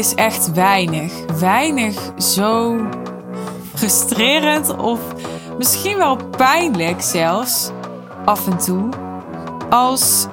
[0.00, 1.12] is echt weinig.
[1.38, 2.80] Weinig zo
[3.74, 5.00] frustrerend of
[5.58, 7.70] misschien wel pijnlijk zelfs
[8.24, 8.88] af en toe.
[9.70, 10.26] Als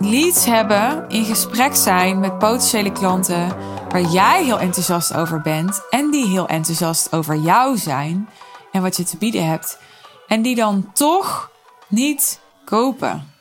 [0.00, 3.56] leads hebben, in gesprek zijn met potentiële klanten
[3.88, 8.28] waar jij heel enthousiast over bent en die heel enthousiast over jou zijn
[8.72, 9.78] en wat je te bieden hebt
[10.26, 11.50] en die dan toch
[11.88, 13.31] niet kopen.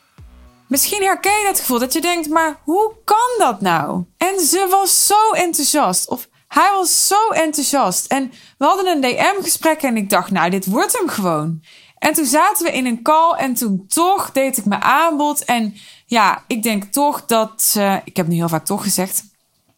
[0.71, 4.03] Misschien herken je dat gevoel dat je denkt, maar hoe kan dat nou?
[4.17, 6.09] En ze was zo enthousiast.
[6.09, 8.05] Of hij was zo enthousiast.
[8.05, 11.63] En we hadden een DM-gesprek en ik dacht, nou, dit wordt hem gewoon.
[11.97, 15.45] En toen zaten we in een call en toen toch deed ik mijn aanbod.
[15.45, 15.75] En
[16.05, 19.23] ja, ik denk toch dat ze, ik heb nu heel vaak toch gezegd,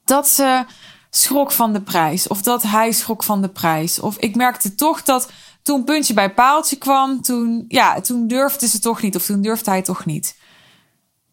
[0.06, 0.66] dat ze
[1.10, 2.28] schrok van de prijs.
[2.28, 4.00] Of dat hij schrok van de prijs.
[4.00, 5.30] Of ik merkte toch dat
[5.64, 9.16] toen puntje bij paaltje kwam, toen, ja, toen durfde ze toch niet.
[9.16, 10.42] Of toen durfde hij toch niet.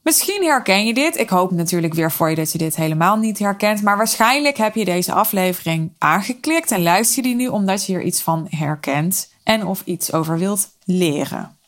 [0.03, 1.19] Misschien herken je dit.
[1.19, 3.83] Ik hoop natuurlijk weer voor je dat je dit helemaal niet herkent.
[3.83, 8.03] Maar waarschijnlijk heb je deze aflevering aangeklikt en luister je die nu omdat je hier
[8.03, 11.59] iets van herkent en of iets over wilt leren.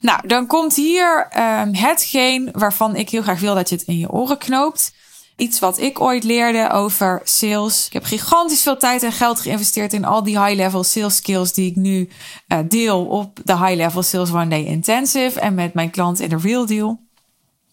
[0.00, 3.98] Nou, dan komt hier uh, hetgeen waarvan ik heel graag wil dat je het in
[3.98, 4.94] je oren knoopt.
[5.42, 7.86] Iets wat ik ooit leerde over sales.
[7.86, 11.70] Ik heb gigantisch veel tijd en geld geïnvesteerd in al die high-level sales skills die
[11.70, 12.08] ik nu
[12.48, 16.36] uh, deel op de high-level sales one day intensive en met mijn klant in de
[16.36, 17.00] real deal.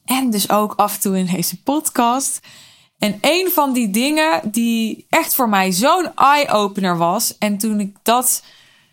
[0.05, 2.39] En dus ook af en toe in deze podcast.
[2.97, 7.37] En een van die dingen die echt voor mij zo'n eye-opener was.
[7.37, 8.43] En toen ik dat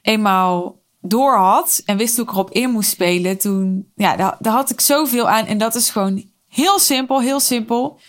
[0.03, 4.53] eenmaal door had en wist hoe ik erop in moest spelen, toen, ja, daar, daar
[4.53, 5.47] had ik zoveel aan.
[5.47, 8.01] En dat is gewoon heel simpel, heel simpel.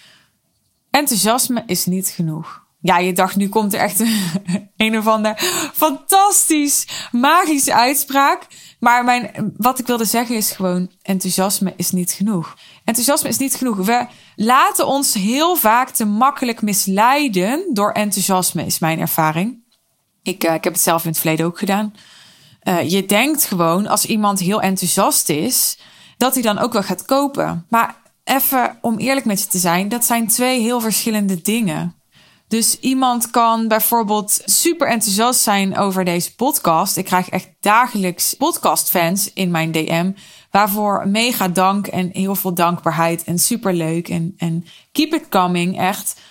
[0.98, 2.66] Enthousiasme is niet genoeg.
[2.80, 4.00] Ja, je dacht, nu komt er echt
[4.78, 5.34] een, of ander
[5.74, 8.48] fantastisch, magische uitspraak.
[8.80, 12.56] Maar mijn, wat ik wilde zeggen is gewoon, enthousiasme is niet genoeg.
[12.84, 13.78] Enthousiasme is niet genoeg.
[13.78, 19.64] We laten ons heel vaak te makkelijk misleiden door enthousiasme, is mijn ervaring.
[20.24, 21.94] Ik, uh, ik heb het zelf in het verleden ook gedaan.
[22.64, 25.78] Uh, je denkt gewoon, als iemand heel enthousiast is,
[26.18, 27.66] dat hij dan ook wel gaat kopen.
[27.70, 27.96] Maar
[28.28, 31.96] even om eerlijk met je te zijn, dat zijn twee heel verschillende dingen.
[32.48, 36.98] Dus iemand kan bijvoorbeeld super enthousiast zijn over deze podcast.
[36.98, 40.12] Ik krijg echt dagelijks podcastfans in mijn DM.
[40.52, 44.10] Waarvoor mega dank en heel veel dankbaarheid en super leuk.
[44.10, 46.22] En, en keep it coming, echt.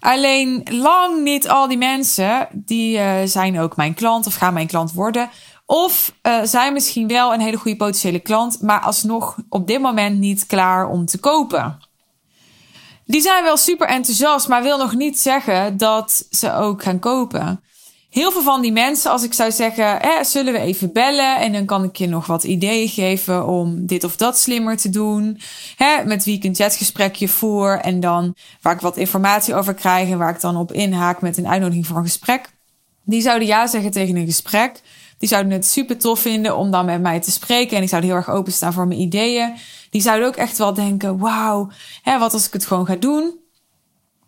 [0.00, 4.66] Alleen lang niet al die mensen die uh, zijn ook mijn klant of gaan mijn
[4.66, 5.30] klant worden.
[5.66, 10.18] Of uh, zijn misschien wel een hele goede potentiële klant, maar alsnog op dit moment
[10.18, 11.78] niet klaar om te kopen.
[13.06, 17.62] Die zijn wel super enthousiast, maar wil nog niet zeggen dat ze ook gaan kopen.
[18.10, 21.52] Heel veel van die mensen, als ik zou zeggen, eh, zullen we even bellen en
[21.52, 25.40] dan kan ik je nog wat ideeën geven om dit of dat slimmer te doen.
[25.76, 30.10] Hè, met wie ik een chatgesprekje voer en dan waar ik wat informatie over krijg
[30.10, 32.50] en waar ik dan op inhaak met een uitnodiging voor een gesprek.
[33.04, 34.80] Die zouden ja zeggen tegen een gesprek.
[35.18, 37.76] Die zouden het super tof vinden om dan met mij te spreken.
[37.76, 39.54] En ik zou heel erg openstaan voor mijn ideeën.
[39.90, 41.70] Die zouden ook echt wel denken: wauw,
[42.04, 43.42] wat als ik het gewoon ga doen?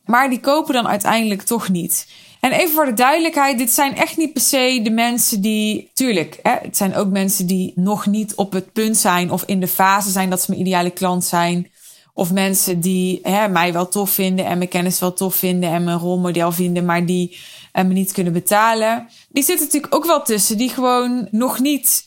[0.04, 2.06] Maar die kopen dan uiteindelijk toch niet.
[2.40, 5.90] En even voor de duidelijkheid: dit zijn echt niet per se de mensen die.
[5.94, 9.60] Tuurlijk, hè, het zijn ook mensen die nog niet op het punt zijn of in
[9.60, 11.70] de fase zijn dat ze mijn ideale klant zijn.
[12.14, 15.84] Of mensen die hè, mij wel tof vinden en mijn kennis wel tof vinden en
[15.84, 17.38] mijn rolmodel vinden, maar die
[17.76, 19.08] en me niet kunnen betalen.
[19.28, 22.04] Die zitten natuurlijk ook wel tussen die gewoon nog niet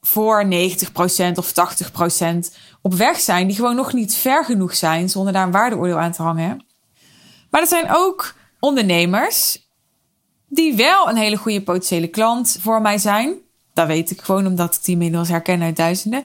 [0.00, 0.48] voor 90%
[1.34, 3.46] of 80% op weg zijn.
[3.46, 6.64] Die gewoon nog niet ver genoeg zijn zonder daar een waardeoordeel aan te hangen.
[7.50, 9.68] Maar er zijn ook ondernemers
[10.48, 13.34] die wel een hele goede potentiële klant voor mij zijn.
[13.74, 16.24] Dat weet ik gewoon omdat ik die inmiddels herken uit duizenden.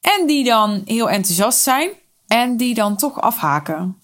[0.00, 1.90] En die dan heel enthousiast zijn
[2.26, 4.02] en die dan toch afhaken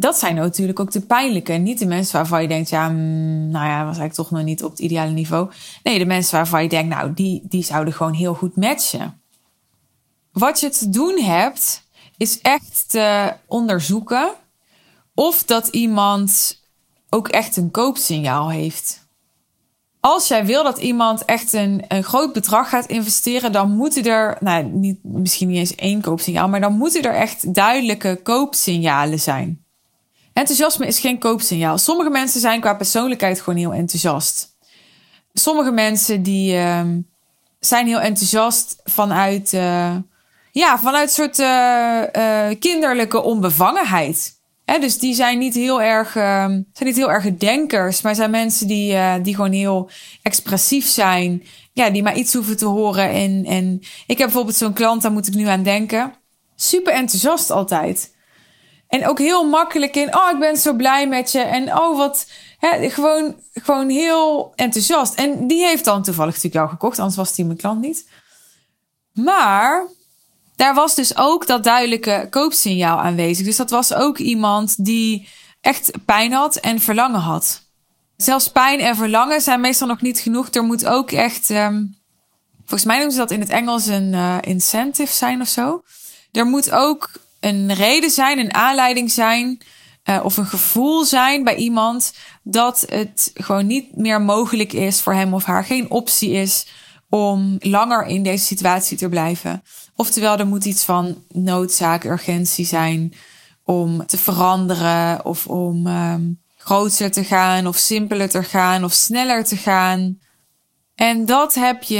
[0.00, 1.52] dat zijn natuurlijk ook de pijnlijke.
[1.52, 4.64] Niet de mensen waarvan je denkt, ja, mm, nou ja, was eigenlijk toch nog niet
[4.64, 5.50] op het ideale niveau.
[5.82, 9.20] Nee, de mensen waarvan je denkt, nou, die, die zouden gewoon heel goed matchen.
[10.32, 11.82] Wat je te doen hebt,
[12.16, 14.30] is echt te onderzoeken
[15.14, 16.60] of dat iemand
[17.10, 19.06] ook echt een koopsignaal heeft.
[20.00, 24.36] Als jij wil dat iemand echt een, een groot bedrag gaat investeren, dan moeten er,
[24.40, 29.66] nou, niet, misschien niet eens één koopsignaal, maar dan moeten er echt duidelijke koopsignalen zijn.
[30.38, 31.78] Enthousiasme is geen koopsignaal.
[31.78, 34.56] Sommige mensen zijn qua persoonlijkheid gewoon heel enthousiast.
[35.32, 36.80] Sommige mensen die uh,
[37.60, 39.96] zijn heel enthousiast vanuit, uh,
[40.52, 42.02] ja, vanuit soort uh,
[42.58, 44.40] kinderlijke onbevangenheid.
[44.64, 48.30] Hè, dus die zijn niet heel erg, ehm, zijn niet heel erg denkers, maar zijn
[48.30, 49.90] mensen die, die gewoon heel
[50.22, 51.42] expressief zijn.
[51.72, 53.10] Ja, die maar iets hoeven te horen.
[53.10, 56.12] En, en ik heb bijvoorbeeld zo'n klant, daar moet ik nu aan denken.
[56.56, 58.16] Super enthousiast altijd.
[58.88, 61.40] En ook heel makkelijk in, oh, ik ben zo blij met je.
[61.40, 65.14] En oh, wat, hè, gewoon, gewoon heel enthousiast.
[65.14, 68.08] En die heeft dan toevallig natuurlijk jou gekocht, anders was die mijn klant niet.
[69.12, 69.86] Maar
[70.56, 73.46] daar was dus ook dat duidelijke koopsignaal aanwezig.
[73.46, 75.28] Dus dat was ook iemand die
[75.60, 77.62] echt pijn had en verlangen had.
[78.16, 80.48] Zelfs pijn en verlangen zijn meestal nog niet genoeg.
[80.50, 81.96] Er moet ook echt, um,
[82.58, 85.82] volgens mij noemen ze dat in het Engels een uh, incentive zijn of zo.
[86.32, 89.60] Er moet ook een reden zijn, een aanleiding zijn
[90.04, 92.12] uh, of een gevoel zijn bij iemand
[92.42, 96.66] dat het gewoon niet meer mogelijk is voor hem of haar, geen optie is
[97.08, 99.62] om langer in deze situatie te blijven.
[99.94, 103.14] Oftewel, er moet iets van noodzaak, urgentie zijn
[103.64, 109.44] om te veranderen of om um, groter te gaan of simpeler te gaan of sneller
[109.44, 110.18] te gaan.
[110.98, 111.96] En dat heb je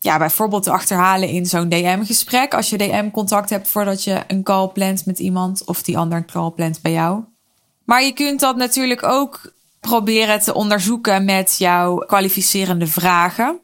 [0.00, 2.54] ja, bijvoorbeeld te achterhalen in zo'n DM-gesprek.
[2.54, 6.26] Als je DM-contact hebt voordat je een call plant met iemand of die ander een
[6.26, 7.24] call plant bij jou.
[7.84, 13.60] Maar je kunt dat natuurlijk ook proberen te onderzoeken met jouw kwalificerende vragen.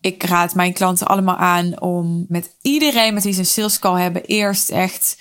[0.00, 4.00] Ik raad mijn klanten allemaal aan om met iedereen met wie ze een sales call
[4.00, 5.18] hebben eerst echt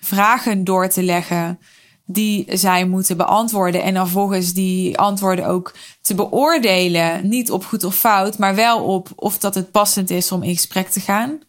[0.00, 1.58] vragen door te leggen
[2.06, 3.82] die zij moeten beantwoorden.
[3.82, 7.28] En dan volgens die antwoorden ook te beoordelen.
[7.28, 10.54] Niet op goed of fout, maar wel op of dat het passend is om in
[10.54, 11.40] gesprek te gaan.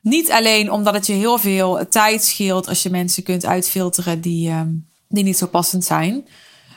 [0.00, 4.50] Niet alleen omdat het je heel veel tijd scheelt als je mensen kunt uitfilteren die,
[4.50, 6.26] um, die niet zo passend zijn.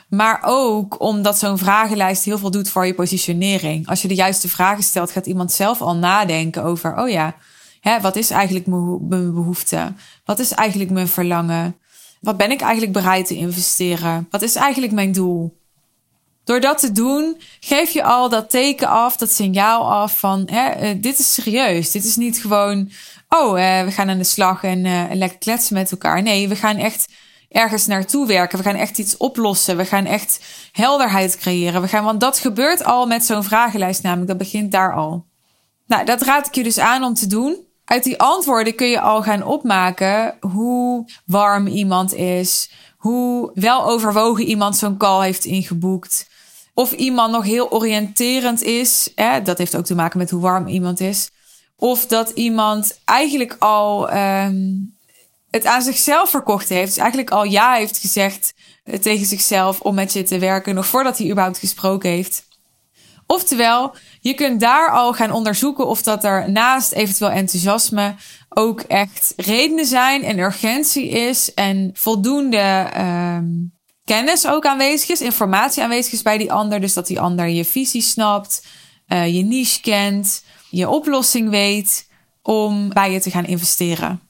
[0.08, 3.88] Maar ook omdat zo'n vragenlijst heel veel doet voor je positionering.
[3.88, 7.36] Als je de juiste vragen stelt, gaat iemand zelf al nadenken over: oh ja,
[7.80, 9.92] hè, wat is eigenlijk mijn behoefte?
[10.24, 11.76] Wat is eigenlijk mijn verlangen?
[12.20, 14.26] Wat ben ik eigenlijk bereid te investeren?
[14.30, 15.56] Wat is eigenlijk mijn doel?
[16.44, 20.82] Door dat te doen, geef je al dat teken af, dat signaal af van hè,
[20.82, 21.90] uh, dit is serieus.
[21.90, 22.90] Dit is niet gewoon,
[23.28, 26.22] oh, uh, we gaan aan de slag en uh, lekker kletsen met elkaar.
[26.22, 27.08] Nee, we gaan echt
[27.48, 28.58] ergens naartoe werken.
[28.58, 29.76] We gaan echt iets oplossen.
[29.76, 31.80] We gaan echt helderheid creëren.
[31.80, 34.28] We gaan, want dat gebeurt al met zo'n vragenlijst namelijk.
[34.28, 35.26] Dat begint daar al.
[35.86, 37.65] Nou, dat raad ik je dus aan om te doen.
[37.86, 44.44] Uit die antwoorden kun je al gaan opmaken hoe warm iemand is, hoe wel overwogen
[44.44, 46.28] iemand zo'n call heeft ingeboekt.
[46.74, 49.12] Of iemand nog heel oriënterend is.
[49.14, 49.42] Hè?
[49.42, 51.30] Dat heeft ook te maken met hoe warm iemand is.
[51.76, 54.96] Of dat iemand eigenlijk al um,
[55.50, 56.86] het aan zichzelf verkocht heeft.
[56.86, 58.54] Dus eigenlijk al ja heeft gezegd
[58.84, 60.74] eh, tegen zichzelf om met je te werken.
[60.74, 62.46] Nog voordat hij überhaupt gesproken heeft.
[63.26, 68.14] Oftewel, je kunt daar al gaan onderzoeken of dat er naast eventueel enthousiasme
[68.48, 73.72] ook echt redenen zijn en urgentie is en voldoende um,
[74.04, 76.80] kennis ook aanwezig is, informatie aanwezig is bij die ander.
[76.80, 78.66] Dus dat die ander je visie snapt,
[79.08, 82.08] uh, je niche kent, je oplossing weet
[82.42, 84.20] om bij je te gaan investeren.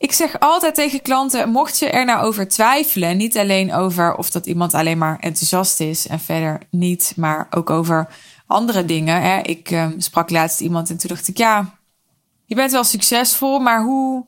[0.00, 4.30] Ik zeg altijd tegen klanten: mocht je er nou over twijfelen, niet alleen over of
[4.30, 8.08] dat iemand alleen maar enthousiast is en verder niet, maar ook over
[8.46, 9.22] andere dingen.
[9.22, 9.40] Hè.
[9.40, 11.78] Ik uh, sprak laatst iemand en toen dacht ik: ja,
[12.44, 14.26] je bent wel succesvol, maar hoe,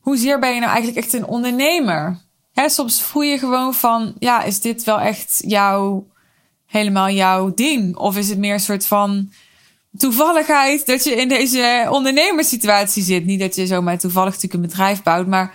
[0.00, 2.18] hoezeer ben je nou eigenlijk echt een ondernemer?
[2.52, 6.06] Hè, soms voel je gewoon van: ja, is dit wel echt jouw,
[6.66, 7.96] helemaal jouw ding?
[7.96, 9.32] Of is het meer een soort van
[9.98, 13.24] toevalligheid dat je in deze ondernemerssituatie zit.
[13.24, 15.54] Niet dat je zomaar toevallig natuurlijk een bedrijf bouwt, maar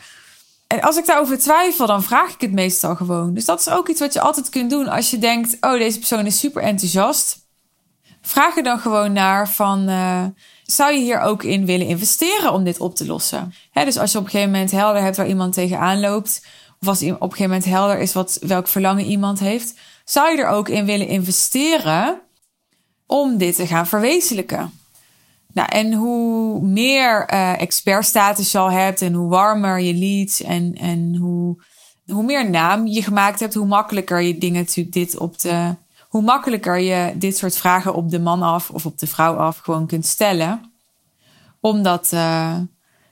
[0.68, 3.34] en als ik daarover twijfel, dan vraag ik het meestal gewoon.
[3.34, 5.98] Dus dat is ook iets wat je altijd kunt doen als je denkt: oh, deze
[5.98, 7.40] persoon is super enthousiast.
[8.22, 9.90] Vraag er dan gewoon naar van.
[9.90, 10.24] Uh,
[10.64, 13.54] zou je hier ook in willen investeren om dit op te lossen?
[13.74, 16.46] dus als je op een gegeven moment helder hebt waar iemand tegenaan loopt,
[16.82, 19.74] of als op een gegeven moment helder is wat, welk verlangen iemand heeft,
[20.06, 22.22] zou je er ook in willen investeren
[23.12, 24.72] om dit te gaan verwezenlijken.
[25.54, 30.76] Nou, en hoe meer uh, expertstatus je al hebt en hoe warmer je leads en,
[30.76, 31.64] en hoe,
[32.06, 35.76] hoe meer naam je gemaakt hebt, hoe makkelijker je dingen natuurlijk dit op de,
[36.08, 39.58] hoe makkelijker je dit soort vragen op de man af of op de vrouw af
[39.58, 40.74] gewoon kunt stellen.
[41.60, 42.58] Omdat, uh,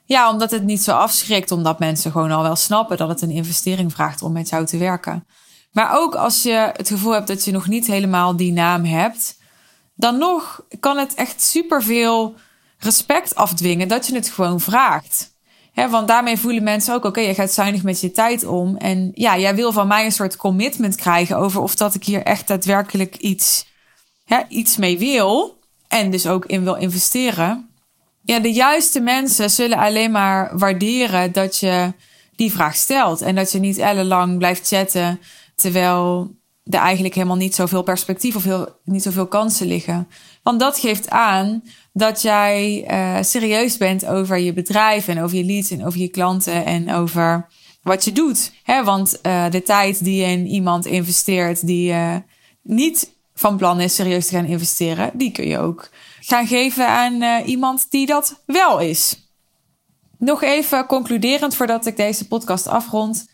[0.06, 3.32] ja, omdat het niet zo afschrikt, omdat mensen gewoon al wel snappen dat het een
[3.32, 5.25] investering vraagt om met jou te werken.
[5.72, 9.38] Maar ook als je het gevoel hebt dat je nog niet helemaal die naam hebt,
[10.00, 12.36] dan nog kan het echt superveel
[12.77, 15.34] respect afdwingen dat je het gewoon vraagt.
[15.74, 18.77] He, want daarmee voelen mensen ook, oké, je gaat zuinig met je tijd om.
[18.77, 22.24] En ja, jij wil van mij een soort commitment krijgen over of dat ik hier
[22.24, 23.65] echt daadwerkelijk iets,
[24.48, 25.60] iets mee wil.
[25.88, 27.70] En dus ook in wil investeren.
[28.22, 31.94] Ja, de juiste mensen zullen alleen maar waarderen dat je
[32.36, 33.22] die vraag stelt.
[33.22, 35.20] En dat je niet ellenlang blijft chatten
[35.56, 36.32] terwijl
[36.70, 40.08] er eigenlijk helemaal niet zoveel perspectief of heel, niet zoveel kansen liggen.
[40.44, 45.46] Want dat geeft aan dat jij uh, serieus bent over je bedrijf en over je
[45.46, 47.48] leads en over je klanten en over
[47.82, 48.52] wat je doet.
[48.64, 48.84] Hè?
[48.84, 52.16] Want uh, de tijd die je in iemand investeert die uh,
[52.62, 57.44] niet van plan is serieus te gaan investeren, die kun je ook gaan geven aan
[57.46, 59.30] iemand die dat wel is.
[60.18, 63.28] Nog even concluderend voordat ik deze podcast afrond.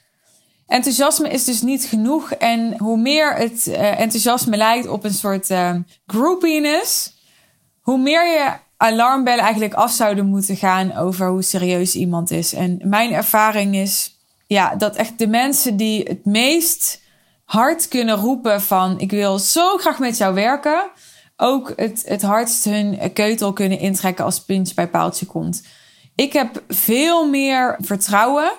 [0.67, 2.31] Enthousiasme is dus niet genoeg.
[2.31, 7.13] En hoe meer het uh, enthousiasme lijkt op een soort uh, groupiness,
[7.81, 12.53] hoe meer je alarmbellen eigenlijk af zouden moeten gaan over hoe serieus iemand is.
[12.53, 17.01] En mijn ervaring is ja, dat echt de mensen die het meest
[17.45, 20.89] hard kunnen roepen van ik wil zo graag met jou werken,
[21.38, 25.63] ook het, het hardst hun keutel kunnen intrekken als puntje bij paaltje komt.
[26.15, 28.51] Ik heb veel meer vertrouwen,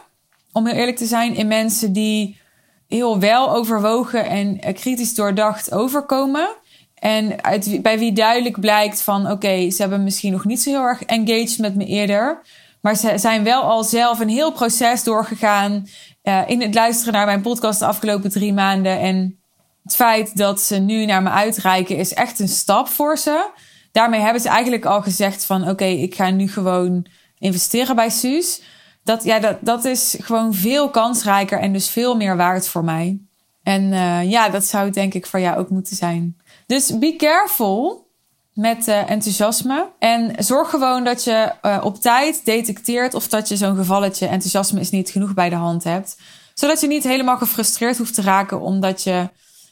[0.57, 2.41] om heel eerlijk te zijn, in mensen die
[2.89, 6.49] heel wel overwogen en kritisch doordacht overkomen.
[6.95, 7.37] En
[7.83, 11.59] bij wie duidelijk blijkt van oké, ze hebben misschien nog niet zo heel erg engaged
[11.59, 12.43] met me eerder.
[12.81, 15.87] Maar ze zijn wel al zelf een heel proces doorgegaan
[16.23, 19.01] uh, in het luisteren naar mijn podcast de afgelopen drie maanden.
[19.01, 19.41] En
[19.83, 23.51] het feit dat ze nu naar me uitreiken is echt een stap voor ze.
[23.93, 27.07] Daarmee hebben ze eigenlijk al gezegd van oké, ik ga nu gewoon
[27.39, 28.61] investeren bij Suus.
[29.07, 33.21] Dat, ja, dat, dat is gewoon veel kansrijker en dus veel meer waard voor mij.
[33.63, 36.37] En uh, ja, dat zou denk ik voor jou ook moeten zijn.
[36.67, 38.11] Dus be careful
[38.53, 39.89] met uh, enthousiasme.
[39.99, 44.81] En zorg gewoon dat je uh, op tijd detecteert of dat je zo'n gevalletje enthousiasme
[44.81, 46.17] is niet genoeg bij de hand hebt.
[46.55, 49.29] Zodat je niet helemaal gefrustreerd hoeft te raken omdat je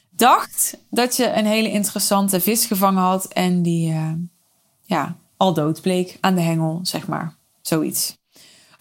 [0.09, 3.95] dacht dat je een hele interessante vis gevangen had en die
[4.81, 7.35] ja, al dood bleek aan de hengel, zeg maar.
[7.61, 8.23] Zoiets.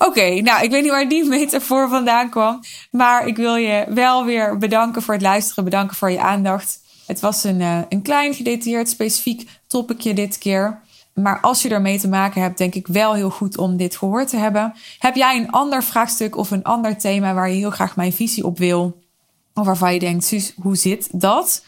[0.06, 2.61] Oké, nou, ik weet niet waar die metafoor vandaan kwam.
[2.90, 5.64] Maar ik wil je wel weer bedanken voor het luisteren.
[5.64, 6.80] Bedanken voor je aandacht.
[7.06, 10.80] Het was een, uh, een klein, gedetailleerd, specifiek topicje dit keer.
[11.14, 14.28] Maar als je ermee te maken hebt, denk ik wel heel goed om dit gehoord
[14.28, 14.75] te hebben.
[14.99, 18.44] Heb jij een ander vraagstuk of een ander thema waar je heel graag mijn visie
[18.44, 19.02] op wil?
[19.54, 21.64] Of waarvan je denkt, Suus, hoe zit dat?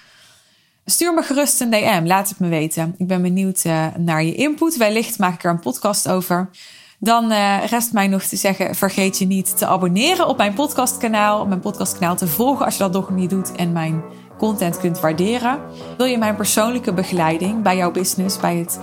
[0.85, 2.95] Stuur me gerust een DM, laat het me weten.
[2.99, 4.77] Ik ben benieuwd uh, naar je input.
[4.77, 6.51] Wellicht maak ik er een podcast over.
[6.99, 11.41] Dan uh, rest mij nog te zeggen: vergeet je niet te abonneren op mijn podcastkanaal.
[11.41, 13.53] Op mijn podcastkanaal te volgen als je dat nog niet doet.
[13.53, 14.03] En mijn
[14.39, 15.59] content kunt waarderen.
[15.97, 18.79] Wil je mijn persoonlijke begeleiding bij jouw business, bij het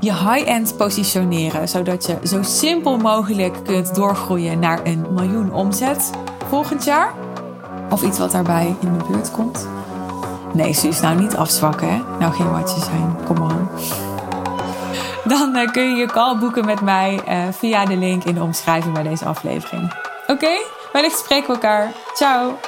[0.00, 6.10] je high-end positioneren, zodat je zo simpel mogelijk kunt doorgroeien naar een miljoen omzet
[6.48, 7.14] volgend jaar?
[7.90, 9.68] Of iets wat daarbij in de buurt komt?
[10.52, 12.00] Nee, Suus, nou niet afzwakken, hè?
[12.18, 13.68] Nou geen watje zijn, kom maar
[15.30, 18.42] Dan uh, kun je je call boeken met mij uh, via de link in de
[18.42, 19.92] omschrijving bij deze aflevering.
[20.22, 20.64] Oké, okay?
[20.92, 21.92] wellicht spreken we elkaar.
[22.14, 22.58] Ciao!